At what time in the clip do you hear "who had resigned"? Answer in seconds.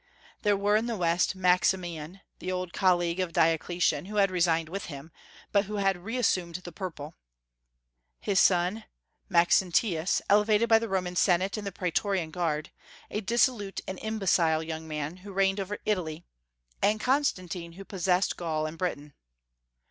4.05-4.67